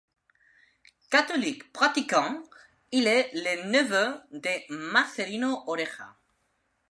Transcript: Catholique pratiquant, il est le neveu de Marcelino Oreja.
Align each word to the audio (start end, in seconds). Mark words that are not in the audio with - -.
Catholique 1.11 1.71
pratiquant, 1.73 2.41
il 2.91 3.05
est 3.05 3.29
le 3.35 3.69
neveu 3.69 4.19
de 4.31 4.73
Marcelino 4.73 5.61
Oreja. 5.67 6.15